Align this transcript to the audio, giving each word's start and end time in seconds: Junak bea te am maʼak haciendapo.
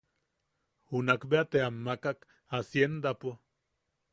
Junak 0.93 1.21
bea 1.29 1.43
te 1.51 1.57
am 1.67 1.75
maʼak 1.85 2.19
haciendapo. 2.51 3.29